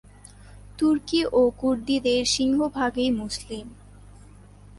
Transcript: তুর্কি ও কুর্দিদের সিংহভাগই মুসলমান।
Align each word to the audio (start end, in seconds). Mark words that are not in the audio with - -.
তুর্কি 0.77 1.21
ও 1.31 1.41
কুর্দিদের 1.57 2.21
সিংহভাগই 2.25 3.09
মুসলমান। 3.11 3.67